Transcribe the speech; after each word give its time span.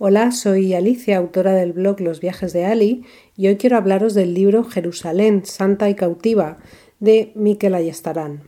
Hola, 0.00 0.30
soy 0.30 0.74
Alicia, 0.74 1.16
autora 1.16 1.54
del 1.54 1.72
blog 1.72 2.00
Los 2.00 2.20
viajes 2.20 2.52
de 2.52 2.64
Ali, 2.64 3.04
y 3.36 3.48
hoy 3.48 3.56
quiero 3.56 3.76
hablaros 3.76 4.14
del 4.14 4.32
libro 4.32 4.62
Jerusalén, 4.62 5.42
Santa 5.44 5.90
y 5.90 5.96
Cautiva, 5.96 6.58
de 7.00 7.32
Miquel 7.34 7.74
Ayestarán. 7.74 8.44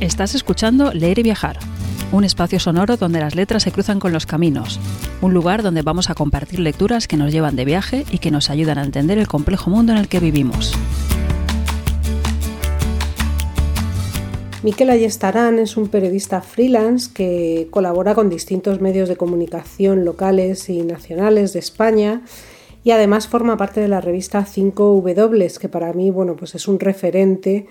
Estás 0.00 0.34
escuchando 0.34 0.94
Leer 0.94 1.18
y 1.18 1.22
Viajar, 1.22 1.58
un 2.10 2.24
espacio 2.24 2.58
sonoro 2.58 2.96
donde 2.96 3.20
las 3.20 3.34
letras 3.34 3.64
se 3.64 3.72
cruzan 3.72 4.00
con 4.00 4.14
los 4.14 4.24
caminos, 4.24 4.80
un 5.20 5.34
lugar 5.34 5.62
donde 5.62 5.82
vamos 5.82 6.08
a 6.08 6.14
compartir 6.14 6.60
lecturas 6.60 7.08
que 7.08 7.18
nos 7.18 7.30
llevan 7.30 7.56
de 7.56 7.66
viaje 7.66 8.06
y 8.10 8.16
que 8.16 8.30
nos 8.30 8.48
ayudan 8.48 8.78
a 8.78 8.84
entender 8.84 9.18
el 9.18 9.28
complejo 9.28 9.68
mundo 9.68 9.92
en 9.92 9.98
el 9.98 10.08
que 10.08 10.20
vivimos. 10.20 10.72
Miquel 14.64 14.88
Ayestarán 14.88 15.58
es 15.58 15.76
un 15.76 15.88
periodista 15.88 16.40
freelance 16.40 17.10
que 17.12 17.68
colabora 17.70 18.14
con 18.14 18.30
distintos 18.30 18.80
medios 18.80 19.10
de 19.10 19.16
comunicación 19.18 20.06
locales 20.06 20.70
y 20.70 20.80
nacionales 20.80 21.52
de 21.52 21.58
España 21.58 22.22
y 22.82 22.90
además 22.92 23.28
forma 23.28 23.58
parte 23.58 23.82
de 23.82 23.88
la 23.88 24.00
revista 24.00 24.46
5W, 24.46 25.58
que 25.58 25.68
para 25.68 25.92
mí 25.92 26.10
bueno, 26.10 26.34
pues 26.34 26.54
es 26.54 26.66
un 26.66 26.80
referente 26.80 27.66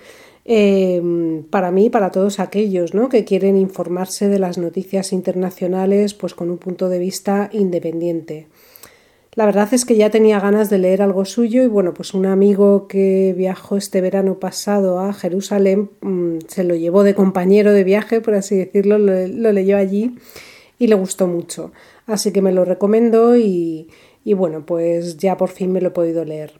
eh, 0.45 1.01
para 1.49 1.71
mí 1.71 1.85
y 1.85 1.89
para 1.89 2.11
todos 2.11 2.39
aquellos 2.39 2.93
¿no? 2.93 3.09
que 3.09 3.25
quieren 3.25 3.57
informarse 3.57 4.27
de 4.27 4.37
las 4.37 4.59
noticias 4.59 5.13
internacionales 5.13 6.13
pues, 6.13 6.35
con 6.35 6.51
un 6.51 6.59
punto 6.59 6.89
de 6.89 6.99
vista 6.99 7.49
independiente. 7.53 8.45
La 9.35 9.45
verdad 9.45 9.73
es 9.73 9.85
que 9.85 9.95
ya 9.95 10.11
tenía 10.11 10.39
ganas 10.39 10.69
de 10.69 10.77
leer 10.77 11.01
algo 11.01 11.25
suyo 11.25 11.63
y 11.63 11.67
bueno, 11.67 11.93
pues 11.93 12.13
un 12.13 12.27
amigo 12.27 12.87
que 12.87 13.33
viajó 13.35 13.77
este 13.77 13.99
verano 13.99 14.39
pasado 14.39 14.99
a 14.99 15.11
Jerusalén 15.13 15.89
mm, 16.01 16.39
se 16.47 16.63
lo 16.63 16.75
llevó 16.75 17.03
de 17.03 17.15
compañero 17.15 17.73
de 17.73 17.83
viaje, 17.83 18.21
por 18.21 18.35
así 18.35 18.55
decirlo, 18.55 18.99
lo, 18.99 19.51
leyó 19.51 19.77
allí 19.77 20.15
y 20.77 20.87
le 20.87 20.95
gustó 20.95 21.25
mucho. 21.25 21.71
Así 22.05 22.31
que 22.31 22.43
me 22.43 22.51
lo 22.51 22.63
recomendó 22.63 23.35
y, 23.35 23.87
y 24.23 24.33
bueno, 24.33 24.65
pues 24.65 25.17
ya 25.17 25.35
por 25.35 25.49
fin 25.49 25.71
me 25.71 25.81
lo 25.81 25.87
he 25.87 25.91
podido 25.91 26.25
leer. 26.25 26.53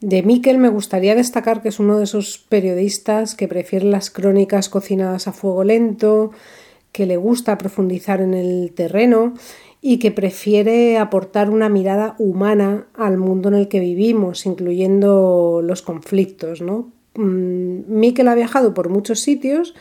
De 0.00 0.22
Miquel 0.22 0.58
me 0.58 0.68
gustaría 0.68 1.14
destacar 1.14 1.62
que 1.62 1.70
es 1.70 1.80
uno 1.80 1.98
de 1.98 2.04
esos 2.04 2.38
periodistas 2.48 3.34
que 3.34 3.48
prefiere 3.48 3.86
las 3.86 4.10
crónicas 4.10 4.68
cocinadas 4.68 5.26
a 5.26 5.32
fuego 5.32 5.64
lento, 5.64 6.30
que 6.98 7.06
le 7.06 7.16
gusta 7.16 7.58
profundizar 7.58 8.20
en 8.20 8.34
el 8.34 8.72
terreno 8.74 9.34
y 9.80 10.00
que 10.00 10.10
prefiere 10.10 10.98
aportar 10.98 11.48
una 11.48 11.68
mirada 11.68 12.16
humana 12.18 12.88
al 12.92 13.18
mundo 13.18 13.50
en 13.50 13.54
el 13.54 13.68
que 13.68 13.78
vivimos, 13.78 14.46
incluyendo 14.46 15.60
los 15.62 15.80
conflictos. 15.82 16.60
¿no? 16.60 16.90
Mm, 17.14 17.82
Miquel 17.86 18.26
ha 18.26 18.34
viajado 18.34 18.74
por 18.74 18.88
muchos 18.88 19.20
sitios, 19.20 19.76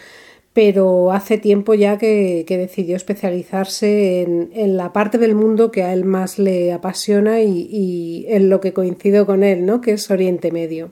pero 0.54 1.12
hace 1.12 1.40
tiempo 1.40 1.73
ya 1.73 1.98
que, 1.98 2.45
decidió 2.48 2.95
especializarse 2.95 4.22
en, 4.22 4.78
la 4.78 4.94
parte 4.94 5.18
del 5.18 5.34
mundo 5.34 5.72
que 5.72 5.82
a 5.82 5.94
él 5.94 6.06
más 6.06 6.38
le 6.38 6.72
apasiona 6.72 7.42
y, 7.42 7.68
y, 7.72 8.28
en 8.30 8.52
lo 8.52 8.62
que 8.62 8.73
coincido 8.73 9.26
con 9.26 9.44
él, 9.44 9.66
¿no? 9.66 9.82
que 9.82 9.94
es 9.94 10.12
Oriente 10.12 10.52
Medio. 10.52 10.92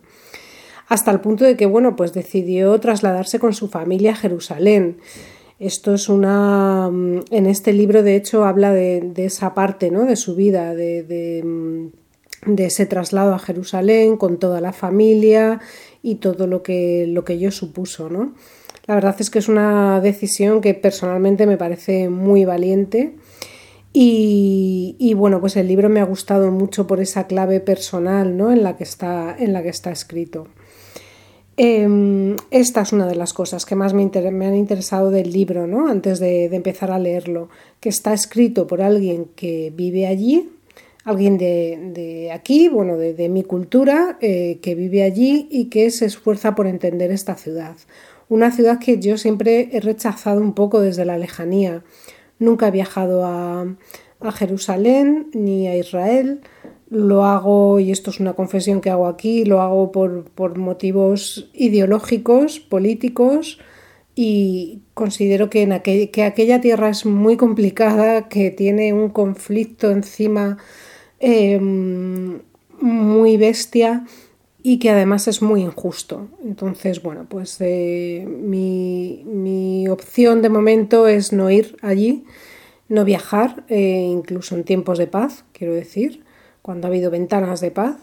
Hasta 0.88 1.12
el 1.12 1.20
punto 1.20 1.46
de 1.46 1.56
que, 1.56 1.68
bueno, 1.68 1.96
pues 1.96 2.14
decidió 2.14 2.80
trasladarse 2.80 3.38
con 3.38 3.54
su 3.54 3.68
familia 3.68 4.14
a 4.14 4.16
Jerusalén. 4.16 4.98
Esto 5.60 5.94
es 5.94 6.10
una. 6.10 6.90
Mm, 6.92 7.22
en 7.32 7.46
este 7.46 7.72
libro, 7.72 8.04
de 8.04 8.16
hecho, 8.16 8.46
habla 8.46 8.74
de, 8.74 9.14
esa 9.18 9.54
parte 9.54 9.90
¿no? 9.90 10.06
de 10.06 10.16
su 10.18 10.36
vida, 10.36 10.74
mm, 10.74 11.88
de, 12.46 12.66
ese 12.66 12.86
traslado 12.86 13.34
a 13.34 13.40
Jerusalén 13.40 14.18
con 14.18 14.38
toda 14.38 14.60
la 14.60 14.74
familia 14.74 15.62
y 16.04 16.16
todo 16.16 16.48
lo 16.48 16.62
que, 16.62 17.06
lo 17.08 17.24
que 17.24 17.52
supuso. 17.52 18.10
¿no? 18.10 18.34
La 18.86 18.96
verdad 18.96 19.16
es 19.20 19.30
que 19.30 19.40
es 19.40 19.48
una 19.48 20.02
decisión 20.02 20.60
que 20.60 20.74
personalmente 20.74 21.48
me 21.48 21.58
parece 21.58 22.10
muy 22.10 22.44
valiente. 22.44 23.16
Y, 23.94 24.98
y, 25.00 25.14
bueno, 25.14 25.40
pues 25.40 25.56
el 25.56 25.70
libro 25.70 25.88
me 25.88 26.02
ha 26.02 26.04
gustado 26.04 26.52
mucho 26.52 26.86
por 26.86 27.00
esa 27.00 27.28
clave 27.28 27.62
personal 27.62 28.36
¿no? 28.36 28.52
en, 28.52 28.62
la 28.62 28.76
que 28.76 28.84
está, 28.84 29.34
en 29.40 29.54
la 29.54 29.64
que 29.64 29.70
está 29.70 29.90
escrito. 29.92 30.50
Em, 31.58 32.36
esta 32.52 32.82
es 32.82 32.92
una 32.92 33.08
de 33.08 33.16
las 33.16 33.34
cosas 33.34 33.66
que 33.66 33.76
más 33.76 33.94
me, 33.94 34.04
han 34.04 34.56
interesado 34.56 35.10
del 35.10 35.32
libro, 35.32 35.68
¿no? 35.68 35.88
antes 35.88 36.20
de, 36.20 36.46
empezar 36.46 36.92
a 36.92 37.00
leerlo, 37.00 37.50
que 37.80 37.90
está 37.90 38.14
escrito 38.14 38.68
por 38.68 38.82
alguien 38.82 39.28
que 39.36 39.72
vive 39.74 40.06
allí, 40.06 40.50
alguien 41.06 41.38
de, 41.38 42.30
aquí, 42.34 42.68
bueno, 42.68 42.98
de, 42.98 43.30
mi 43.30 43.44
cultura, 43.44 44.18
eh, 44.20 44.60
que 44.62 44.76
vive 44.76 45.04
allí 45.04 45.48
y 45.50 45.66
que 45.66 45.92
se 45.92 46.06
esfuerza 46.06 46.56
por 46.56 46.68
entender 46.68 47.12
esta 47.12 47.36
ciudad. 47.36 47.76
Una 48.28 48.52
ciudad 48.52 48.80
que 48.80 49.00
yo 49.00 49.18
siempre 49.18 49.70
he 49.72 49.80
rechazado 49.80 50.42
un 50.42 50.54
poco 50.54 50.82
desde 50.82 51.06
la 51.06 51.18
lejanía. 51.18 51.84
Nunca 52.40 52.68
he 52.68 52.72
viajado 52.72 53.24
a, 53.24 53.66
a 54.20 54.32
Jerusalén 54.32 55.28
ni 55.34 55.68
a 55.68 55.78
Israel, 55.78 56.42
lo 56.90 57.26
hago, 57.26 57.80
y 57.80 57.92
esto 57.92 58.12
es 58.12 58.20
una 58.20 58.34
confesión 58.34 58.82
que 58.82 58.90
hago 58.90 59.08
aquí, 59.08 59.46
lo 59.46 59.62
hago 59.62 59.92
por, 59.92 60.58
motivos 60.58 61.50
ideológicos, 61.54 62.60
políticos, 62.60 63.60
y 64.14 64.82
considero 64.94 65.50
que, 65.50 65.64
en 65.64 65.74
aquella 65.74 66.62
tierra 66.62 66.90
es 66.90 67.06
muy 67.06 67.38
complicada, 67.38 68.30
que 68.30 68.52
tiene 68.52 68.94
un 68.94 69.10
conflicto 69.10 69.92
encima 69.92 70.58
em, 71.20 72.42
muy 72.80 73.38
bestia 73.38 74.06
y 74.62 74.80
que 74.80 74.90
además 74.90 75.28
es 75.28 75.42
muy 75.42 75.62
injusto. 75.62 76.30
Entonces, 76.44 77.02
bueno, 77.02 77.26
pues 77.28 77.58
eh, 77.60 78.26
mi, 78.28 79.24
mi, 79.26 79.88
opción 79.90 80.42
de 80.42 80.50
momento 80.50 81.08
es 81.08 81.34
no 81.34 81.52
ir 81.52 81.78
allí, 81.82 82.26
no 82.90 83.06
viajar, 83.06 83.66
eh, 83.70 84.08
incluso 84.10 84.56
en 84.56 84.64
tiempos 84.64 84.98
de 84.98 85.08
paz, 85.08 85.46
quiero 85.52 85.74
decir 85.74 86.25
cuando 86.66 86.88
ha 86.88 86.90
habido 86.90 87.12
ventanas 87.12 87.62
de 87.62 87.70
paz, 87.70 87.96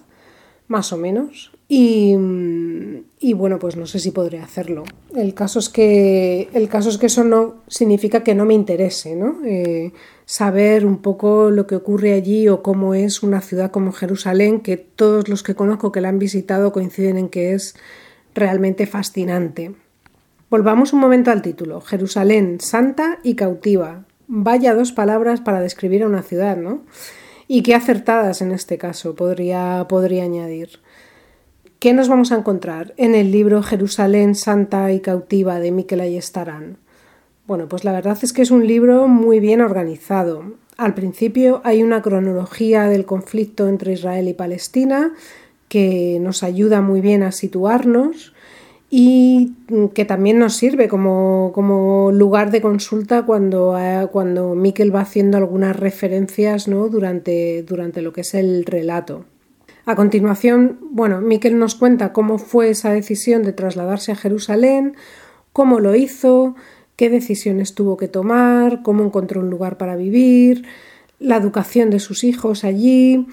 más 0.68 0.92
o 0.92 0.96
menos. 0.96 1.50
Y, 1.66 2.14
bueno, 3.34 3.58
pues 3.58 3.74
no 3.74 3.86
sé 3.86 3.98
si 3.98 4.12
podré 4.12 4.38
hacerlo. 4.38 4.84
El 5.16 5.34
caso 5.34 5.58
es 5.58 5.68
que, 5.68 6.48
el 6.52 6.68
caso 6.68 6.88
es 6.88 6.96
que 6.96 7.06
eso 7.06 7.24
no 7.24 7.56
significa 7.66 8.22
que 8.22 8.36
no 8.36 8.44
me 8.44 8.54
interese, 8.54 9.16
¿no? 9.16 9.38
Eh, 9.44 9.92
saber 10.26 10.86
un 10.86 10.98
poco 10.98 11.50
lo 11.50 11.66
que 11.66 11.74
ocurre 11.74 12.12
allí 12.12 12.48
o 12.48 12.62
cómo 12.62 12.94
es 12.94 13.24
una 13.24 13.40
ciudad 13.40 13.72
como 13.72 13.90
Jerusalén, 13.90 14.60
que 14.60 14.76
todos 14.76 15.28
los 15.28 15.42
que 15.42 15.56
conozco 15.56 15.90
que 15.90 16.00
la 16.00 16.10
han 16.10 16.20
visitado 16.20 16.70
coinciden 16.70 17.18
en 17.18 17.30
que 17.30 17.54
es 17.54 17.74
realmente 18.32 18.86
fascinante. 18.86 19.74
Volvamos 20.50 20.92
un 20.92 21.00
momento 21.00 21.32
al 21.32 21.42
título. 21.42 21.80
Jerusalén, 21.80 22.60
santa 22.60 23.18
y 23.24 23.34
cautiva. 23.34 24.04
Vaya 24.28 24.72
dos 24.72 24.92
palabras 24.92 25.40
para 25.40 25.60
describir 25.60 26.04
a 26.04 26.06
una 26.06 26.22
ciudad, 26.22 26.56
¿no? 26.56 26.82
Y 27.54 27.62
qué 27.62 27.74
acertadas 27.74 28.40
en 28.40 28.50
este 28.50 28.78
caso 28.78 29.14
podría, 29.14 29.84
podría 29.86 30.24
añadir. 30.24 30.80
¿Qué 31.80 31.92
nos 31.92 32.08
vamos 32.08 32.32
a 32.32 32.36
encontrar 32.36 32.94
en 32.96 33.14
el 33.14 33.30
libro 33.30 33.62
Jerusalén 33.62 34.34
Santa 34.34 34.90
y 34.90 35.00
Cautiva 35.00 35.60
de 35.60 35.70
Miquel 35.70 36.00
Ayestarán? 36.00 36.78
Bueno, 37.46 37.68
pues 37.68 37.84
la 37.84 37.92
verdad 37.92 38.16
es 38.22 38.32
que 38.32 38.40
es 38.40 38.50
un 38.50 38.66
libro 38.66 39.06
muy 39.06 39.38
bien 39.38 39.60
organizado. 39.60 40.54
Al 40.78 40.94
principio 40.94 41.60
hay 41.62 41.82
una 41.82 42.00
cronología 42.00 42.84
del 42.84 43.04
conflicto 43.04 43.68
entre 43.68 43.92
Israel 43.92 44.28
y 44.28 44.32
Palestina 44.32 45.12
que 45.68 46.16
nos 46.22 46.42
ayuda 46.44 46.80
muy 46.80 47.02
bien 47.02 47.22
a 47.22 47.32
situarnos 47.32 48.32
y 48.94 49.54
que 49.94 50.04
también 50.04 50.38
nos 50.38 50.54
sirve 50.54 50.86
como, 50.86 52.10
lugar 52.12 52.50
de 52.50 52.60
consulta 52.60 53.24
cuando, 53.24 53.78
eh, 53.78 54.06
cuando 54.12 54.54
Miquel 54.54 54.94
va 54.94 55.00
haciendo 55.00 55.38
algunas 55.38 55.74
referencias 55.74 56.68
¿no? 56.68 56.90
durante, 56.90 57.62
durante 57.62 58.02
lo 58.02 58.12
que 58.12 58.20
es 58.20 58.34
el 58.34 58.66
relato. 58.66 59.24
A 59.86 59.96
continuación, 59.96 60.78
bueno, 60.90 61.22
Miquel 61.22 61.58
nos 61.58 61.74
cuenta 61.74 62.12
cómo 62.12 62.36
fue 62.36 62.68
esa 62.68 62.92
decisión 62.92 63.44
de 63.44 63.54
trasladarse 63.54 64.12
a 64.12 64.16
Jerusalén, 64.16 64.94
cómo 65.54 65.80
lo 65.80 65.94
hizo, 65.94 66.54
qué 66.94 67.08
decisiones 67.08 67.74
tuvo 67.74 67.96
que 67.96 68.08
tomar, 68.08 68.82
cómo 68.82 69.04
encontró 69.04 69.40
un 69.40 69.48
lugar 69.48 69.78
para 69.78 69.96
vivir, 69.96 70.66
la 71.18 71.36
educación 71.36 71.88
de 71.88 71.98
sus 71.98 72.24
hijos 72.24 72.62
allí, 72.62 73.26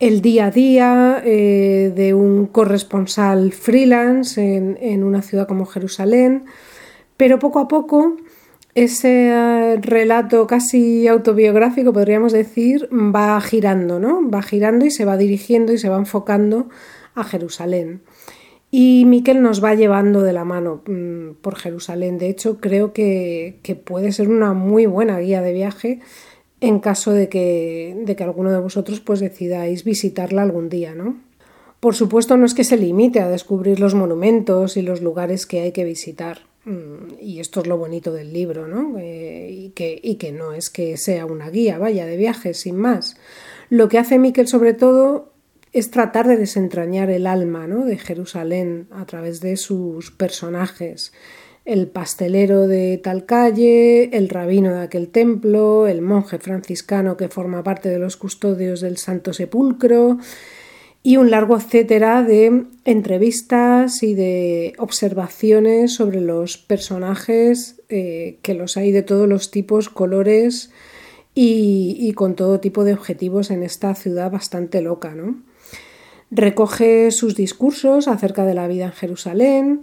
el 0.00 0.22
día 0.22 0.46
a 0.46 0.50
día 0.50 1.22
eh, 1.24 1.92
de 1.94 2.14
un 2.14 2.46
corresponsal 2.46 3.52
freelance 3.52 4.40
en, 4.42 5.04
una 5.04 5.20
ciudad 5.20 5.46
como 5.46 5.66
Jerusalén, 5.66 6.46
pero 7.18 7.38
poco 7.38 7.58
a 7.58 7.68
poco 7.68 8.16
ese 8.74 9.28
eh, 9.28 9.76
relato 9.76 10.46
casi 10.46 11.06
autobiográfico, 11.06 11.92
podríamos 11.92 12.32
decir, 12.32 12.88
va 12.90 13.38
girando, 13.42 14.00
¿no? 14.00 14.28
Va 14.28 14.40
girando 14.40 14.86
y 14.86 14.90
se 14.90 15.04
va 15.04 15.18
dirigiendo 15.18 15.72
y 15.72 15.78
se 15.78 15.90
va 15.90 15.98
enfocando 15.98 16.70
a 17.14 17.22
Jerusalén. 17.22 18.00
Y 18.70 19.04
Miquel 19.04 19.42
nos 19.42 19.62
va 19.62 19.74
llevando 19.74 20.22
de 20.22 20.32
la 20.32 20.44
mano 20.44 20.82
mm, 20.86 21.32
por 21.42 21.56
Jerusalén. 21.56 22.16
De 22.16 22.28
hecho, 22.28 22.58
creo 22.58 22.94
que, 22.94 23.58
que 23.62 23.74
puede 23.74 24.12
ser 24.12 24.30
una 24.30 24.54
muy 24.54 24.86
buena 24.86 25.18
guía 25.18 25.42
de 25.42 25.52
viaje 25.52 26.00
en 26.60 26.80
caso 26.80 27.12
de 27.12 27.28
que, 27.28 27.96
de 28.04 28.16
que 28.16 28.24
alguno 28.24 28.50
de 28.50 28.60
vosotros 28.60 29.00
pues 29.00 29.20
decidáis 29.20 29.84
visitarla 29.84 30.42
algún 30.42 30.68
día, 30.68 30.94
¿no? 30.94 31.16
Por 31.80 31.94
supuesto 31.94 32.36
no 32.36 32.44
es 32.44 32.52
que 32.52 32.64
se 32.64 32.76
limite 32.76 33.20
a 33.20 33.30
descubrir 33.30 33.80
los 33.80 33.94
monumentos 33.94 34.76
y 34.76 34.82
los 34.82 35.00
lugares 35.00 35.46
que 35.46 35.60
hay 35.60 35.72
que 35.72 35.84
visitar. 35.84 36.40
Mm, 36.66 37.14
y 37.20 37.40
esto 37.40 37.60
es 37.60 37.66
lo 37.66 37.78
bonito 37.78 38.12
del 38.12 38.34
libro, 38.34 38.68
¿no? 38.68 38.98
Eh, 38.98 39.48
y, 39.50 39.70
que, 39.70 39.98
y, 40.02 40.16
que, 40.16 40.30
no 40.30 40.52
es 40.52 40.68
que 40.68 40.98
sea 40.98 41.24
una 41.24 41.48
guía, 41.48 41.78
vaya, 41.78 42.04
de 42.04 42.18
viajes, 42.18 42.58
sin 42.60 42.76
más. 42.76 43.16
Lo 43.70 43.88
que 43.88 43.98
hace 43.98 44.18
Miquel 44.18 44.46
sobre 44.46 44.74
todo 44.74 45.32
es 45.72 45.90
tratar 45.90 46.26
de 46.26 46.36
desentrañar 46.36 47.10
el 47.10 47.26
alma 47.26 47.66
¿no? 47.66 47.84
de 47.84 47.96
Jerusalén 47.96 48.88
a 48.90 49.06
través 49.06 49.40
de 49.40 49.56
sus 49.56 50.10
personajes. 50.10 51.12
El 51.70 51.86
pastelero 51.86 52.66
de 52.66 52.98
tal 52.98 53.26
calle, 53.26 54.16
el 54.16 54.28
rabino 54.28 54.74
de 54.74 54.80
aquel 54.80 55.06
templo, 55.06 55.86
el 55.86 56.02
monje 56.02 56.40
franciscano 56.40 57.16
que 57.16 57.28
forma 57.28 57.62
parte 57.62 57.88
de 57.88 58.00
los 58.00 58.16
custodios 58.16 58.80
del 58.80 58.96
Santo 58.96 59.32
Sepulcro, 59.32 60.18
y 61.04 61.16
un 61.16 61.30
largo 61.30 61.56
etcétera 61.56 62.24
de 62.24 62.64
entrevistas 62.84 64.02
y 64.02 64.14
de 64.14 64.72
observaciones 64.78 65.94
sobre 65.94 66.20
los 66.20 66.58
personajes, 66.58 67.80
eh, 67.88 68.38
que 68.42 68.54
los 68.54 68.76
hay 68.76 68.90
de 68.90 69.04
todos 69.04 69.28
los 69.28 69.52
tipos, 69.52 69.88
colores 69.88 70.72
y, 71.36 72.12
con 72.16 72.34
todo 72.34 72.58
tipo 72.58 72.82
de 72.82 72.94
objetivos 72.94 73.52
en 73.52 73.62
esta 73.62 73.94
ciudad 73.94 74.32
bastante 74.32 74.82
loca. 74.82 75.14
¿no? 75.14 75.40
Recoge 76.32 77.12
sus 77.12 77.36
discursos 77.36 78.08
acerca 78.08 78.44
de 78.44 78.54
la 78.54 78.66
vida 78.66 78.86
en 78.86 78.92
Jerusalén, 78.92 79.80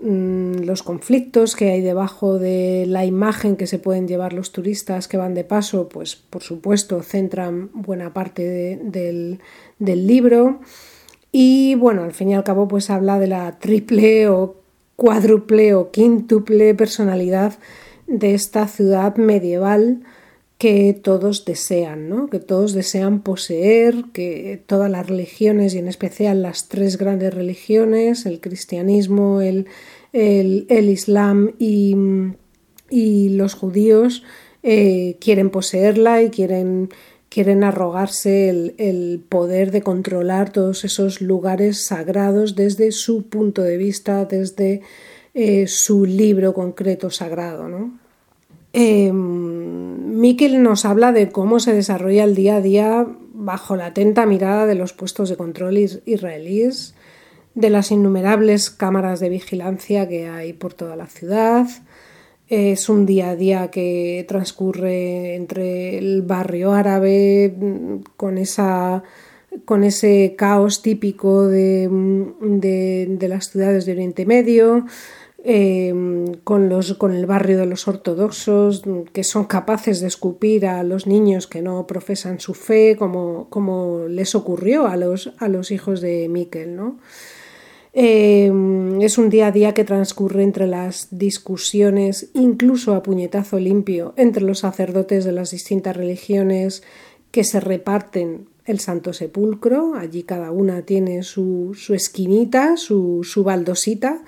los 0.00 0.84
conflictos 0.84 1.56
que 1.56 1.70
hay 1.70 1.80
debajo 1.80 2.38
de 2.38 2.84
la 2.86 3.04
imagen 3.04 3.56
que 3.56 3.66
se 3.66 3.80
pueden 3.80 4.06
llevar 4.06 4.32
los 4.32 4.52
turistas 4.52 5.08
que 5.08 5.16
van 5.16 5.34
de 5.34 5.42
paso, 5.42 5.88
pues 5.88 6.14
por 6.14 6.42
supuesto 6.42 7.02
centran 7.02 7.70
buena 7.74 8.12
parte 8.12 8.78
del 8.82 9.40
del 9.78 10.06
libro. 10.06 10.60
Y 11.32 11.74
bueno, 11.74 12.04
al 12.04 12.12
fin 12.12 12.30
y 12.30 12.34
al 12.34 12.44
cabo, 12.44 12.68
pues 12.68 12.90
habla 12.90 13.18
de 13.18 13.26
la 13.26 13.58
triple 13.58 14.28
o 14.28 14.56
cuádruple 14.96 15.74
o 15.74 15.90
quíntuple 15.90 16.74
personalidad 16.74 17.54
de 18.06 18.34
esta 18.34 18.66
ciudad 18.66 19.16
medieval 19.16 20.02
que 20.58 20.92
todos 20.92 21.44
desean, 21.44 22.08
¿no? 22.08 22.28
que 22.28 22.40
todos 22.40 22.72
desean 22.72 23.22
poseer, 23.22 24.06
que 24.12 24.60
todas 24.66 24.90
las 24.90 25.06
religiones 25.06 25.74
y 25.74 25.78
en 25.78 25.86
especial 25.86 26.42
las 26.42 26.68
tres 26.68 26.98
grandes 26.98 27.32
religiones, 27.32 28.26
el 28.26 28.40
cristianismo, 28.40 29.40
el, 29.40 29.68
el, 30.12 30.88
islam 30.88 31.52
y, 31.60 31.94
y, 32.90 33.28
los 33.30 33.54
judíos, 33.54 34.24
eh, 34.64 35.16
quieren 35.20 35.50
poseerla 35.50 36.22
y 36.22 36.30
quieren 36.30 36.90
quieren 37.28 37.62
arrogarse 37.62 38.48
el, 38.48 39.22
poder 39.28 39.70
de 39.70 39.82
controlar 39.82 40.50
todos 40.50 40.84
esos 40.84 41.20
lugares 41.20 41.84
sagrados 41.84 42.54
desde 42.54 42.90
su 42.90 43.28
punto 43.28 43.62
de 43.62 43.76
vista, 43.76 44.24
desde 44.24 44.80
eh, 45.34 45.66
su 45.66 46.06
libro 46.06 46.54
concreto 46.54 47.10
sagrado. 47.10 47.68
¿no? 47.68 47.98
Eh, 48.80 49.12
Miquel 49.12 50.62
nos 50.62 50.84
habla 50.84 51.10
de 51.10 51.30
cómo 51.30 51.58
se 51.58 51.72
desarrolla 51.72 52.22
el 52.22 52.36
día 52.36 52.58
a 52.58 52.60
día 52.60 53.08
bajo 53.32 53.74
la 53.74 53.86
atenta 53.86 54.24
mirada 54.24 54.66
de 54.66 54.76
los 54.76 54.92
puestos 54.92 55.28
de 55.28 55.36
control 55.36 55.78
israelíes, 55.78 56.94
de 57.56 57.70
las 57.70 57.90
innumerables 57.90 58.70
cámaras 58.70 59.18
de 59.18 59.30
vigilancia 59.30 60.06
que 60.06 60.28
hay 60.28 60.52
por 60.52 60.74
toda 60.74 60.94
la 60.94 61.06
ciudad, 61.06 61.66
es 62.46 62.88
un 62.88 63.04
día 63.04 63.30
a 63.30 63.36
día 63.36 63.68
que 63.72 64.24
transcurre 64.28 65.34
entre 65.34 65.98
el 65.98 66.22
barrio 66.22 66.72
árabe 66.72 67.52
mm, 67.58 67.96
con, 68.16 68.38
esa, 68.38 69.02
con 69.64 69.82
ese 69.82 70.36
caos 70.38 70.82
típico 70.82 71.48
de, 71.48 71.88
mm, 71.90 73.18
las 73.22 73.50
ciudades 73.50 73.86
de 73.86 73.92
Oriente 73.92 74.24
Medio, 74.24 74.86
em, 75.44 76.34
con, 76.44 76.68
los, 76.68 76.94
con 76.94 77.14
el 77.14 77.26
barrio 77.26 77.58
de 77.58 77.66
los 77.66 77.88
ortodoxos, 77.88 78.82
que 79.12 79.24
son 79.24 79.44
capaces 79.44 80.00
de 80.00 80.08
escupir 80.08 80.66
a 80.66 80.82
los 80.82 81.06
niños 81.06 81.46
que 81.46 81.62
no 81.62 81.86
profesan 81.86 82.40
su 82.40 82.54
fe, 82.54 82.96
como, 82.96 83.48
como 83.50 84.06
les 84.08 84.34
ocurrió 84.34 84.86
a 84.86 84.96
los, 84.96 85.32
a 85.38 85.48
los 85.48 85.70
hijos 85.70 86.00
de 86.00 86.28
Miquel. 86.28 86.76
¿no? 86.76 86.98
Em, 88.00 89.00
es 89.00 89.18
un 89.18 89.28
día 89.28 89.48
a 89.48 89.52
día 89.52 89.74
que 89.74 89.84
transcurre 89.84 90.42
entre 90.42 90.66
las 90.66 91.08
discusiones, 91.10 92.30
incluso 92.34 92.94
a 92.94 93.02
puñetazo 93.02 93.58
limpio, 93.58 94.14
entre 94.16 94.44
los 94.44 94.60
sacerdotes 94.60 95.24
de 95.24 95.32
las 95.32 95.50
distintas 95.50 95.96
religiones 95.96 96.82
que 97.30 97.44
se 97.44 97.60
reparten 97.60 98.46
el 98.66 98.78
Santo 98.80 99.12
Sepulcro. 99.12 99.94
Allí 99.94 100.22
cada 100.22 100.50
una 100.50 100.82
tiene 100.82 101.22
su, 101.22 101.74
esquinita, 101.88 102.76
su, 102.76 103.24
baldosita. 103.44 104.22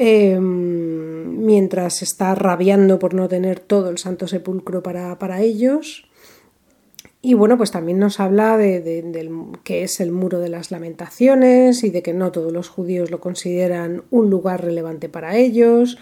Em, 0.00 1.44
mientras 1.44 2.02
está 2.02 2.32
rabiando 2.36 3.00
por 3.00 3.14
no 3.14 3.26
tener 3.26 3.58
todo 3.58 3.90
el 3.90 3.98
Santo 3.98 4.28
Sepulcro 4.28 4.80
para, 4.80 5.18
para 5.18 5.40
ellos. 5.40 6.08
Y 7.20 7.34
bueno, 7.34 7.56
pues 7.56 7.72
también 7.72 7.98
nos 7.98 8.20
habla 8.20 8.56
de, 8.56 9.28
que 9.64 9.82
es 9.82 9.98
el 9.98 10.12
muro 10.12 10.38
de 10.38 10.50
las 10.50 10.70
lamentaciones 10.70 11.82
y 11.82 11.90
de 11.90 12.02
que 12.02 12.14
no 12.14 12.30
todos 12.30 12.52
los 12.52 12.68
judíos 12.68 13.10
lo 13.10 13.18
consideran 13.18 14.04
un 14.10 14.30
lugar 14.30 14.64
relevante 14.64 15.08
para 15.08 15.36
ellos. 15.36 15.98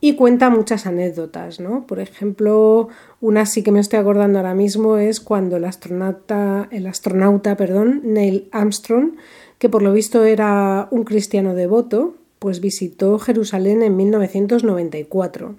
Y 0.00 0.14
cuenta 0.14 0.48
muchas 0.48 0.86
anécdotas, 0.86 1.60
¿no? 1.60 1.86
Por 1.86 2.00
ejemplo, 2.00 2.88
una 3.20 3.44
sí 3.44 3.62
que 3.62 3.72
me 3.72 3.80
estoy 3.80 3.98
acordando 3.98 4.38
ahora 4.38 4.54
mismo 4.54 4.96
es 4.96 5.20
cuando 5.20 5.58
el 5.58 5.66
astronauta, 5.66 6.68
el 6.70 6.86
astronauta 6.86 7.58
perdón, 7.58 8.00
Neil 8.04 8.48
Armstrong, 8.52 9.16
que 9.58 9.68
por 9.68 9.82
lo 9.82 9.92
visto 9.92 10.24
era 10.24 10.88
un 10.90 11.04
cristiano 11.04 11.54
devoto, 11.54 12.14
pues 12.38 12.60
visitó 12.60 13.18
Jerusalén 13.18 13.82
en 13.82 13.96
1994 13.96 15.56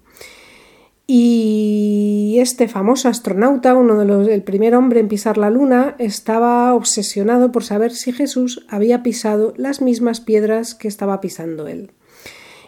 y 1.11 2.37
este 2.37 2.67
famoso 2.67 3.09
astronauta, 3.09 3.73
uno 3.73 3.97
de 3.97 4.05
los, 4.05 4.27
el 4.27 4.43
primer 4.43 4.75
hombre 4.75 4.99
en 4.99 5.07
pisar 5.07 5.39
la 5.39 5.49
luna, 5.49 5.95
estaba 5.97 6.71
obsesionado 6.75 7.51
por 7.51 7.63
saber 7.63 7.93
si 7.93 8.11
Jesús 8.11 8.63
había 8.69 9.01
pisado 9.01 9.55
las 9.57 9.81
mismas 9.81 10.21
piedras 10.21 10.75
que 10.75 10.87
estaba 10.87 11.19
pisando 11.19 11.65
él. 11.67 11.89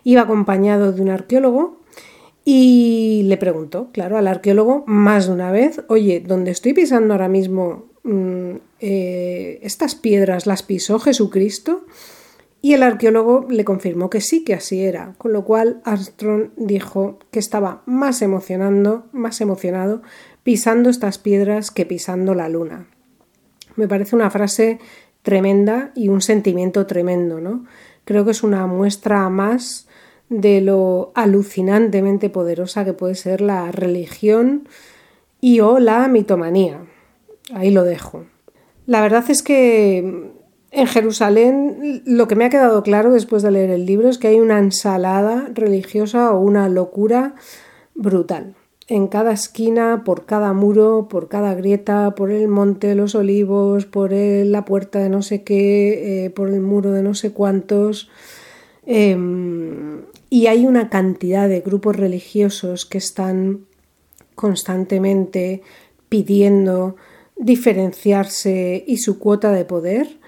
Iba 0.03 0.21
acompañado 0.21 0.91
de 0.91 1.03
un 1.03 1.09
arqueólogo 1.09 1.81
y 2.43 3.21
le 3.27 3.37
preguntó, 3.37 3.89
claro, 3.91 4.17
al 4.17 4.25
arqueólogo 4.25 4.85
más 4.87 5.27
de 5.27 5.33
una 5.33 5.51
vez, 5.51 5.83
oye, 5.87 6.19
¿dónde 6.19 6.49
estoy 6.49 6.73
pisando 6.73 7.13
ahora 7.13 7.27
mismo, 7.27 7.85
mm, 8.01 8.53
eh, 8.79 9.59
¿estas 9.61 9.93
piedras 9.93 10.47
las 10.47 10.63
pisó 10.63 10.97
Jesucristo? 10.97 11.85
Y 12.61 12.73
el 12.73 12.83
arqueólogo 12.83 13.47
le 13.49 13.65
confirmó 13.65 14.09
que 14.09 14.21
sí, 14.21 14.43
que 14.43 14.53
así 14.53 14.81
era, 14.83 15.15
con 15.17 15.33
lo 15.33 15.43
cual 15.43 15.81
Armstrong 15.83 16.51
dijo 16.57 17.17
que 17.31 17.39
estaba 17.39 17.81
más 17.87 18.21
emocionando, 18.21 19.07
más 19.11 19.41
emocionado 19.41 20.03
pisando 20.43 20.89
estas 20.89 21.17
piedras 21.17 21.71
que 21.71 21.85
pisando 21.85 22.35
la 22.35 22.49
luna. 22.49 22.87
Me 23.75 23.87
parece 23.87 24.15
una 24.15 24.29
frase 24.29 24.79
tremenda 25.23 25.91
y 25.95 26.09
un 26.09 26.21
sentimiento 26.21 26.85
tremendo, 26.85 27.39
¿no? 27.39 27.65
Creo 28.05 28.25
que 28.25 28.31
es 28.31 28.43
una 28.43 28.67
muestra 28.67 29.29
más 29.29 29.87
de 30.29 30.61
lo 30.61 31.11
alucinantemente 31.15 32.29
poderosa 32.29 32.85
que 32.85 32.93
puede 32.93 33.15
ser 33.15 33.41
la 33.41 33.71
religión 33.71 34.67
y 35.39 35.59
o 35.59 35.79
la 35.79 36.07
mitomanía. 36.07 36.81
Ahí 37.53 37.71
lo 37.71 37.83
dejo. 37.83 38.25
La 38.85 39.01
verdad 39.01 39.25
es 39.29 39.43
que 39.43 40.31
en 40.71 40.87
Jerusalén 40.87 42.01
lo 42.05 42.27
que 42.27 42.35
me 42.35 42.45
ha 42.45 42.49
quedado 42.49 42.81
claro 42.81 43.11
después 43.11 43.43
de 43.43 43.51
leer 43.51 43.69
el 43.69 43.85
libro 43.85 44.07
es 44.07 44.17
que 44.17 44.29
hay 44.29 44.39
una 44.39 44.57
ensalada 44.57 45.49
religiosa 45.53 46.31
o 46.31 46.39
una 46.39 46.69
locura 46.69 47.35
brutal. 47.93 48.55
En 48.87 49.07
cada 49.07 49.33
esquina, 49.33 50.03
por 50.05 50.25
cada 50.25 50.53
muro, 50.53 51.07
por 51.09 51.27
cada 51.27 51.53
grieta, 51.55 52.15
por 52.15 52.31
el 52.31 52.47
monte 52.47 52.87
de 52.87 52.95
los 52.95 53.15
olivos, 53.15 53.85
por 53.85 54.11
la 54.11 54.65
puerta 54.65 54.99
de 54.99 55.09
no 55.09 55.21
sé 55.21 55.43
qué, 55.43 56.25
eh, 56.25 56.29
por 56.29 56.49
el 56.49 56.61
muro 56.61 56.91
de 56.91 57.03
no 57.03 57.15
sé 57.15 57.31
cuántos. 57.31 58.09
Em, 58.85 60.01
y 60.29 60.47
hay 60.47 60.65
una 60.65 60.89
cantidad 60.89 61.47
de 61.47 61.61
grupos 61.61 61.95
religiosos 61.95 62.85
que 62.85 62.97
están 62.97 63.65
constantemente 64.35 65.61
pidiendo 66.09 66.95
diferenciarse 67.37 68.83
y 68.87 68.97
su 68.97 69.19
cuota 69.19 69.51
de 69.51 69.65
poder 69.65 70.20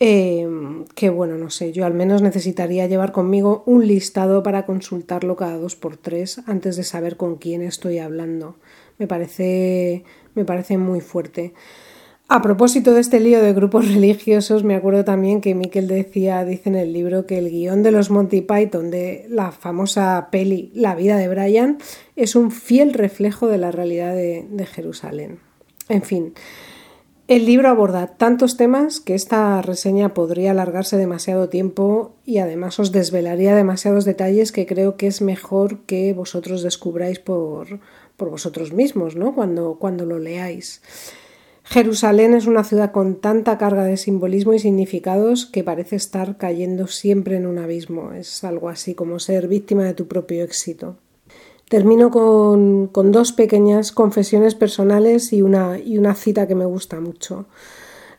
Em, 0.00 0.84
que 0.94 1.10
bueno, 1.10 1.36
no 1.38 1.50
sé, 1.50 1.72
yo 1.72 1.84
al 1.84 1.94
menos 1.94 2.22
necesitaría 2.22 2.86
llevar 2.86 3.10
conmigo 3.10 3.64
un 3.66 3.86
listado 3.86 4.44
para 4.44 4.64
consultarlo 4.64 5.34
cada 5.34 5.56
dos 5.58 5.74
por 5.74 5.96
tres 5.96 6.40
antes 6.46 6.76
de 6.76 6.84
saber 6.84 7.16
con 7.16 7.36
quién 7.36 7.62
estoy 7.62 7.98
hablando. 7.98 8.56
Me 8.98 9.08
parece, 9.08 10.04
me 10.34 10.44
parece 10.44 10.78
muy 10.78 11.00
fuerte. 11.00 11.52
A 12.28 12.42
propósito 12.42 12.92
de 12.92 13.00
este 13.00 13.18
lío 13.18 13.42
de 13.42 13.54
grupos 13.54 13.88
religiosos, 13.92 14.62
me 14.62 14.76
acuerdo 14.76 15.04
también 15.04 15.40
que 15.40 15.56
Miquel 15.56 15.88
decía, 15.88 16.44
dice 16.44 16.68
en 16.68 16.76
el 16.76 16.92
libro, 16.92 17.26
que 17.26 17.38
el 17.38 17.50
guion 17.50 17.82
de 17.82 17.90
los 17.90 18.10
Monty 18.10 18.42
Python 18.42 18.92
de 18.92 19.26
la 19.28 19.50
famosa 19.50 20.28
peli 20.30 20.70
La 20.74 20.94
vida 20.94 21.16
de 21.16 21.26
Brian 21.26 21.78
es 22.14 22.36
un 22.36 22.52
fiel 22.52 22.92
reflejo 22.94 23.48
de 23.48 23.58
la 23.58 23.72
realidad 23.72 24.14
de, 24.14 24.46
de 24.48 24.66
Jerusalén. 24.66 25.40
En 25.88 26.02
fin, 26.02 26.34
El 27.28 27.44
libro 27.44 27.68
aborda 27.68 28.06
tantos 28.06 28.56
temas 28.56 29.00
que 29.00 29.14
esta 29.14 29.60
reseña 29.60 30.14
podría 30.14 30.52
alargarse 30.52 30.96
demasiado 30.96 31.50
tiempo 31.50 32.16
y 32.24 32.38
además 32.38 32.80
os 32.80 32.90
desvelaría 32.90 33.54
demasiados 33.54 34.06
detalles 34.06 34.50
que 34.50 34.64
creo 34.64 34.96
que 34.96 35.08
es 35.08 35.20
mejor 35.20 35.80
que 35.80 36.14
vosotros 36.14 36.62
descubráis 36.62 37.18
por, 37.18 37.80
por 38.16 38.30
vosotros 38.30 38.72
mismos, 38.72 39.14
¿no? 39.14 39.34
Cuando, 39.34 39.76
cuando 39.78 40.06
lo 40.06 40.18
leáis. 40.18 40.80
Jerusalén 41.64 42.32
es 42.32 42.46
una 42.46 42.64
ciudad 42.64 42.92
con 42.92 43.20
tanta 43.20 43.58
carga 43.58 43.84
de 43.84 43.98
simbolismo 43.98 44.54
y 44.54 44.58
significados 44.58 45.44
que 45.44 45.62
parece 45.62 45.96
estar 45.96 46.38
cayendo 46.38 46.86
siempre 46.86 47.36
en 47.36 47.46
un 47.46 47.58
abismo. 47.58 48.12
Es 48.12 48.42
algo 48.42 48.70
así 48.70 48.94
como 48.94 49.18
ser 49.18 49.48
víctima 49.48 49.84
de 49.84 49.92
tu 49.92 50.08
propio 50.08 50.42
éxito. 50.44 50.96
Termino 51.68 52.10
con, 52.10 52.90
dos 53.12 53.32
pequeñas 53.32 53.92
confesiones 53.92 54.54
personales 54.54 55.32
y 55.32 55.42
una, 55.42 55.78
y 55.78 55.98
una 55.98 56.14
cita 56.14 56.46
que 56.46 56.54
me 56.54 56.64
gusta 56.64 57.00
mucho. 57.00 57.46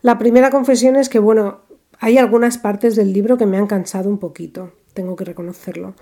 La 0.01 0.17
primera 0.19 0.51
confesión 0.51 0.95
es 0.95 1.09
que, 1.09 1.19
bueno, 1.19 1.61
hay 1.99 2.17
algunas 2.17 2.57
partes 2.57 2.95
del 2.95 3.11
libro 3.11 3.37
que 3.37 3.45
me 3.45 3.57
han 3.57 3.67
cansado 3.67 4.09
un 4.09 4.19
poquito, 4.19 4.71
tengo 4.93 5.15
que 5.15 5.25
reconocerlo. 5.25 5.95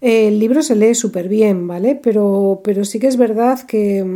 El 0.00 0.38
libro 0.38 0.62
se 0.62 0.76
lee 0.76 0.94
súper 0.94 1.28
bien, 1.28 1.66
¿vale? 1.66 1.98
Pero, 2.00 2.60
pero, 2.62 2.84
sí 2.84 3.00
que 3.00 3.08
es 3.08 3.16
verdad 3.16 3.60
que, 3.66 4.06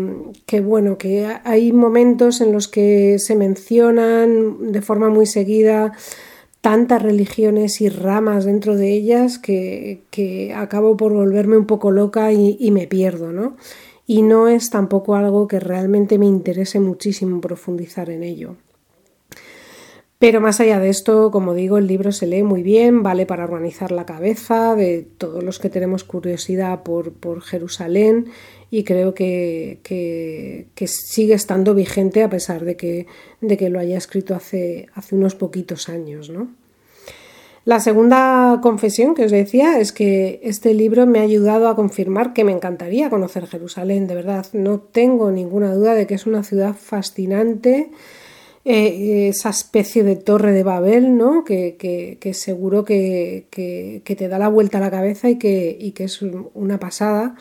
que, 0.47 0.61
bueno, 0.61 0.97
que 0.97 1.27
hay 1.43 1.73
momentos 1.73 2.41
en 2.41 2.53
los 2.53 2.69
que 2.69 3.19
se 3.19 3.35
mencionan 3.35 4.71
de 4.71 4.81
forma 4.81 5.09
muy 5.09 5.27
seguida 5.27 5.93
tantas 6.63 7.03
religiones 7.03 7.81
y 7.81 7.89
ramas 7.89 8.45
dentro 8.45 8.77
de 8.77 8.95
ellas 8.95 9.39
que, 9.39 10.05
que 10.11 10.55
acabo 10.55 10.97
por 10.97 11.13
volverme 11.13 11.59
un 11.59 11.67
poco 11.67 11.91
loca 11.91 12.33
y, 12.33 12.57
y, 12.59 12.71
me 12.71 12.87
pierdo, 12.87 13.33
¿no? 13.33 13.57
Y 14.07 14.23
no 14.23 14.49
es 14.49 14.71
tampoco 14.71 15.17
algo 15.17 15.49
que 15.49 15.59
realmente 15.59 16.19
me 16.19 16.27
interese 16.27 16.79
muchísimo 16.79 17.41
profundizar 17.41 18.11
en 18.11 18.23
ello. 18.23 18.57
Pero 20.23 20.41
más 20.41 20.61
allá 20.61 20.79
de 20.79 20.89
esto, 20.89 21.33
como 21.33 21.53
digo, 21.53 21.79
el 21.79 21.89
libro 21.89 22.13
se 22.13 22.29
lee 22.29 22.45
muy 22.45 22.63
bien, 22.63 23.03
vale 23.03 23.27
para 23.27 23.43
organizar 23.43 23.91
la 23.91 24.07
cabeza 24.07 24.77
de 24.77 25.05
todos 25.19 25.43
los 25.43 25.59
que 25.59 25.69
tenemos 25.69 26.05
curiosidad 26.05 26.85
por, 26.85 27.13
por 27.13 27.43
Jerusalén 27.43 28.27
y 28.71 28.85
creo 28.85 29.15
que, 29.15 29.81
que, 29.83 30.87
sigue 30.87 31.35
estando 31.35 31.75
vigente 31.75 32.23
a 32.23 32.31
pesar 32.31 32.65
de 32.65 32.77
que, 32.77 33.09
de 33.41 33.57
que 33.57 33.69
lo 33.69 33.81
haya 33.81 33.99
escrito 33.99 34.37
hace, 34.37 34.87
hace 34.95 35.17
unos 35.17 35.35
poquitos 35.35 35.89
años. 35.89 36.31
¿no? 36.31 36.55
La 37.65 37.81
segunda 37.81 38.61
confesión 38.63 39.17
que 39.17 39.25
os 39.25 39.33
decía 39.33 39.81
es 39.81 39.91
que 39.91 40.39
este 40.45 40.73
libro 40.73 41.05
me 41.05 41.19
ha 41.19 41.23
ayudado 41.23 41.67
a 41.67 41.75
confirmar 41.75 42.33
que 42.33 42.45
me 42.45 42.53
encantaría 42.53 43.11
conocer 43.11 43.49
Jerusalén, 43.49 44.07
de 44.07 44.15
verdad, 44.15 44.47
no 44.53 44.79
tengo 44.79 45.33
ninguna 45.33 45.75
duda 45.75 45.97
de 45.97 46.07
que 46.07 46.15
es 46.15 46.27
una 46.27 46.45
ciudad 46.45 46.77
fascinante 46.77 47.91
eh, 48.65 49.29
esa 49.29 49.51
especie 49.51 50.05
de 50.05 50.17
torre 50.17 50.53
de 50.53 50.63
Babel, 50.63 51.17
¿no? 51.17 51.45
Que, 51.45 51.77
que, 52.21 52.35
seguro 52.35 52.85
que, 52.85 53.47
que, 53.51 54.17
te 54.17 54.29
da 54.29 54.39
la 54.39 54.49
vuelta 54.49 54.79
a 54.79 54.81
la 54.81 54.91
cabeza 54.91 55.31
y 55.31 55.39
que, 55.39 55.77
y 55.79 55.93
que 55.93 56.05
es 56.05 56.23
una 56.23 56.79
pasada. 56.79 57.35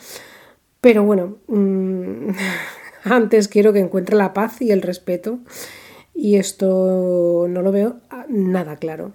Pero 0.80 1.04
bueno, 1.04 1.38
mm, 1.46 2.30
antes 3.04 3.48
quiero 3.48 3.72
que 3.72 3.80
encuentre 3.80 4.16
la 4.16 4.32
paz 4.32 4.60
y 4.60 4.72
el 4.72 4.82
respeto 4.82 5.38
y 6.14 6.36
esto 6.36 7.46
no 7.48 7.62
lo 7.62 7.72
veo 7.72 7.96
nada 8.28 8.76
claro. 8.76 9.12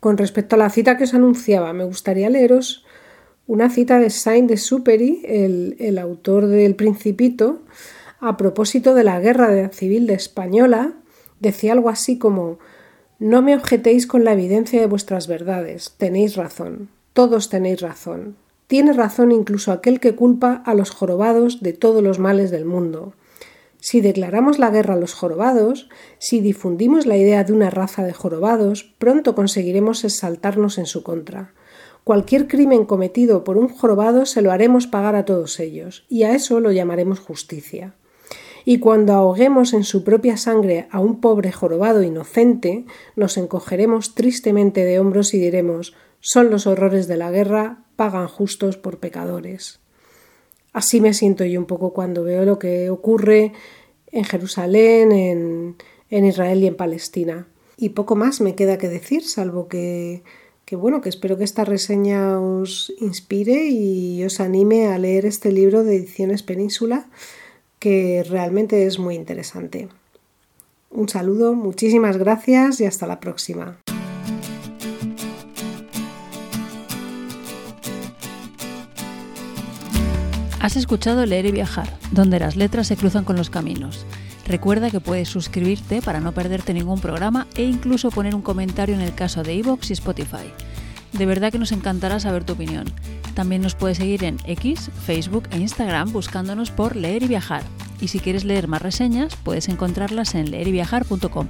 Con 0.00 0.18
respecto 0.18 0.56
a 0.56 0.58
la 0.58 0.70
cita 0.70 0.96
que 0.96 1.04
os 1.04 1.14
anunciaba, 1.14 1.72
me 1.72 1.84
gustaría 1.84 2.30
leeros 2.30 2.84
una 3.46 3.70
cita 3.70 3.98
de 4.00 4.10
Saint-Exupéry, 4.10 5.22
el, 5.24 5.76
el 5.78 5.98
autor 5.98 6.46
del 6.46 6.74
Principito, 6.74 7.62
a 8.18 8.36
propósito 8.36 8.94
de 8.94 9.04
la 9.04 9.20
guerra 9.20 9.68
civil 9.68 10.06
de 10.06 10.14
española, 10.14 10.94
Decía 11.40 11.72
algo 11.72 11.88
así 11.88 12.18
como 12.18 12.58
No 13.18 13.42
me 13.42 13.54
objetéis 13.54 14.06
con 14.06 14.24
la 14.24 14.32
evidencia 14.32 14.80
de 14.80 14.86
vuestras 14.86 15.26
verdades. 15.26 15.94
Tenéis 15.96 16.36
razón. 16.36 16.88
Todos 17.12 17.48
tenéis 17.48 17.80
razón. 17.80 18.36
Tiene 18.66 18.92
razón 18.92 19.32
incluso 19.32 19.72
aquel 19.72 20.00
que 20.00 20.14
culpa 20.14 20.62
a 20.64 20.74
los 20.74 20.90
jorobados 20.90 21.62
de 21.62 21.72
todos 21.72 22.02
los 22.02 22.18
males 22.18 22.50
del 22.50 22.64
mundo. 22.64 23.14
Si 23.78 24.00
declaramos 24.00 24.58
la 24.58 24.70
guerra 24.70 24.94
a 24.94 24.98
los 24.98 25.14
jorobados, 25.14 25.88
si 26.18 26.40
difundimos 26.40 27.06
la 27.06 27.16
idea 27.16 27.44
de 27.44 27.52
una 27.52 27.70
raza 27.70 28.02
de 28.02 28.12
jorobados, 28.12 28.94
pronto 28.98 29.34
conseguiremos 29.34 30.02
exaltarnos 30.04 30.78
en 30.78 30.86
su 30.86 31.02
contra. 31.02 31.52
Cualquier 32.02 32.48
crimen 32.48 32.84
cometido 32.86 33.44
por 33.44 33.56
un 33.56 33.68
jorobado 33.68 34.26
se 34.26 34.42
lo 34.42 34.50
haremos 34.50 34.86
pagar 34.86 35.14
a 35.14 35.24
todos 35.24 35.60
ellos, 35.60 36.04
y 36.08 36.24
a 36.24 36.34
eso 36.34 36.58
lo 36.60 36.72
llamaremos 36.72 37.20
justicia 37.20 37.94
y 38.68 38.80
cuando 38.80 39.12
ahoguemos 39.12 39.72
en 39.74 39.84
su 39.84 40.02
propia 40.02 40.36
sangre 40.36 40.88
a 40.90 40.98
un 40.98 41.20
pobre 41.20 41.52
jorobado 41.52 42.02
inocente, 42.02 42.84
nos 43.14 43.38
encogeremos 43.38 44.16
tristemente 44.16 44.84
de 44.84 44.98
hombros 44.98 45.34
y 45.34 45.38
diremos 45.38 45.94
son 46.18 46.50
los 46.50 46.66
horrores 46.66 47.06
de 47.06 47.16
la 47.16 47.30
guerra, 47.30 47.84
pagan 47.94 48.26
justos 48.26 48.76
por 48.76 48.98
pecadores. 48.98 49.78
Así 50.72 51.00
me 51.00 51.14
siento 51.14 51.44
yo 51.44 51.60
un 51.60 51.66
poco 51.66 51.92
cuando 51.92 52.24
veo 52.24 52.44
lo 52.44 52.58
que 52.58 52.90
ocurre 52.90 53.52
en 54.10 54.24
Jerusalén, 54.24 55.12
en, 55.12 55.76
en 56.10 56.24
Israel 56.24 56.64
y 56.64 56.66
en 56.66 56.76
Palestina. 56.76 57.46
Y 57.76 57.90
poco 57.90 58.16
más 58.16 58.40
me 58.40 58.56
queda 58.56 58.78
que 58.78 58.88
decir, 58.88 59.22
salvo 59.22 59.68
que, 59.68 60.24
que 60.64 60.74
bueno, 60.74 61.02
que 61.02 61.08
espero 61.08 61.38
que 61.38 61.44
esta 61.44 61.64
reseña 61.64 62.40
os 62.40 62.92
inspire 62.98 63.68
y 63.68 64.24
os 64.24 64.40
anime 64.40 64.88
a 64.88 64.98
leer 64.98 65.24
este 65.24 65.52
libro 65.52 65.84
de 65.84 65.94
Ediciones 65.94 66.42
Península 66.42 67.08
que 67.86 68.26
realmente 68.28 68.84
es 68.84 68.98
muy 68.98 69.14
interesante. 69.14 69.86
Un 70.90 71.08
saludo, 71.08 71.54
muchísimas 71.54 72.16
gracias 72.16 72.80
y 72.80 72.84
hasta 72.84 73.06
la 73.06 73.20
próxima. 73.20 73.76
Has 80.58 80.74
escuchado 80.74 81.24
Leer 81.26 81.46
y 81.46 81.52
Viajar, 81.52 81.96
donde 82.10 82.40
las 82.40 82.56
letras 82.56 82.88
se 82.88 82.96
cruzan 82.96 83.22
con 83.22 83.36
los 83.36 83.50
caminos. 83.50 84.04
Recuerda 84.48 84.90
que 84.90 84.98
puedes 84.98 85.28
suscribirte 85.28 86.02
para 86.02 86.18
no 86.18 86.32
perderte 86.32 86.74
ningún 86.74 87.00
programa 87.00 87.46
e 87.54 87.62
incluso 87.62 88.10
poner 88.10 88.34
un 88.34 88.42
comentario 88.42 88.96
en 88.96 89.00
el 89.00 89.14
caso 89.14 89.44
de 89.44 89.54
iVoox 89.54 89.90
y 89.90 89.92
Spotify. 89.92 90.52
De 91.12 91.26
verdad 91.26 91.52
que 91.52 91.58
nos 91.58 91.72
encantará 91.72 92.20
saber 92.20 92.44
tu 92.44 92.54
opinión. 92.54 92.86
También 93.34 93.62
nos 93.62 93.74
puedes 93.74 93.98
seguir 93.98 94.24
en 94.24 94.38
X, 94.46 94.90
Facebook 95.04 95.48
e 95.50 95.58
Instagram 95.58 96.12
buscándonos 96.12 96.70
por 96.70 96.96
Leer 96.96 97.22
y 97.22 97.28
Viajar. 97.28 97.62
Y 98.00 98.08
si 98.08 98.18
quieres 98.18 98.44
leer 98.44 98.68
más 98.68 98.82
reseñas, 98.82 99.36
puedes 99.36 99.68
encontrarlas 99.68 100.34
en 100.34 100.50
leeryviajar.com. 100.50 101.48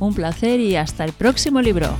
Un 0.00 0.14
placer 0.14 0.60
y 0.60 0.76
hasta 0.76 1.04
el 1.04 1.12
próximo 1.12 1.60
libro. 1.60 1.96